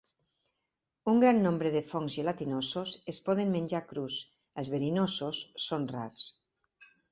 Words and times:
Un 1.11 1.19
gran 1.23 1.41
nombre 1.47 1.71
de 1.75 1.81
fongs 1.89 2.15
gelatinosos 2.15 2.95
es 3.13 3.21
poden 3.29 3.53
menjar 3.59 3.83
crus; 3.93 4.17
els 4.63 4.75
verinosos 4.79 5.45
són 5.69 5.89
rars. 5.97 6.29